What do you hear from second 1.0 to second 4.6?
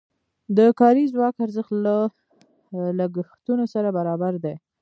ځواک ارزښت له لګښتونو سره برابر دی.